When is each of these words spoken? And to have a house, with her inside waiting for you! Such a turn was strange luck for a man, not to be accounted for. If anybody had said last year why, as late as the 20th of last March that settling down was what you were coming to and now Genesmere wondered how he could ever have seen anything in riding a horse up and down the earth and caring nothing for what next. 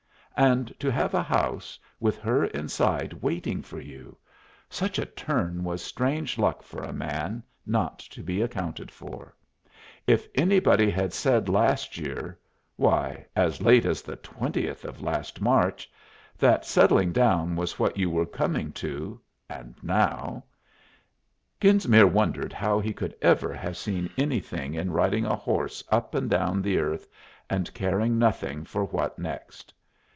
And 0.37 0.73
to 0.79 0.89
have 0.91 1.13
a 1.13 1.21
house, 1.21 1.77
with 1.99 2.17
her 2.19 2.45
inside 2.45 3.13
waiting 3.13 3.61
for 3.61 3.79
you! 3.79 4.17
Such 4.71 4.97
a 4.97 5.05
turn 5.05 5.63
was 5.63 5.83
strange 5.83 6.39
luck 6.39 6.63
for 6.63 6.81
a 6.81 6.93
man, 6.93 7.43
not 7.65 7.99
to 7.99 8.23
be 8.23 8.41
accounted 8.41 8.89
for. 8.89 9.35
If 10.07 10.27
anybody 10.33 10.89
had 10.89 11.13
said 11.13 11.47
last 11.47 11.97
year 11.99 12.39
why, 12.75 13.27
as 13.35 13.61
late 13.61 13.85
as 13.85 14.01
the 14.01 14.17
20th 14.17 14.83
of 14.83 15.03
last 15.03 15.41
March 15.41 15.91
that 16.39 16.65
settling 16.65 17.11
down 17.11 17.55
was 17.55 17.77
what 17.77 17.97
you 17.97 18.09
were 18.09 18.25
coming 18.25 18.71
to 18.71 19.19
and 19.47 19.75
now 19.83 20.43
Genesmere 21.59 22.07
wondered 22.09 22.53
how 22.53 22.79
he 22.79 22.93
could 22.93 23.15
ever 23.21 23.53
have 23.53 23.77
seen 23.77 24.09
anything 24.17 24.73
in 24.73 24.89
riding 24.91 25.25
a 25.25 25.35
horse 25.35 25.83
up 25.89 26.15
and 26.15 26.31
down 26.31 26.63
the 26.63 26.79
earth 26.79 27.07
and 27.47 27.71
caring 27.75 28.17
nothing 28.17 28.63
for 28.63 28.85
what 28.85 29.19
next. 29.19 29.71